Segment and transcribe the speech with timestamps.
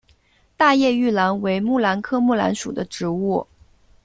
[0.57, 3.45] 大叶玉兰为木兰科木兰属的植物。